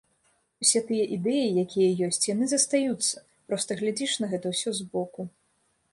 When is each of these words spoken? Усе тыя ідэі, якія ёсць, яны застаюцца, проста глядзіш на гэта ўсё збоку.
Усе 0.63 0.79
тыя 0.87 1.03
ідэі, 1.17 1.51
якія 1.63 1.89
ёсць, 2.09 2.23
яны 2.33 2.45
застаюцца, 2.53 3.23
проста 3.51 3.69
глядзіш 3.83 4.19
на 4.25 4.31
гэта 4.33 4.47
ўсё 4.55 4.69
збоку. 4.83 5.21